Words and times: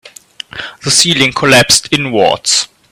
The 0.83 0.89
ceiling 0.89 1.31
collapsed 1.31 1.89
inwards. 1.91 2.67